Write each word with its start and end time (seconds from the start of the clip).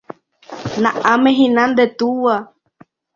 Na'áme 0.83 1.29
hína 1.37 1.63
nde 1.71 1.85
túva 1.97 2.35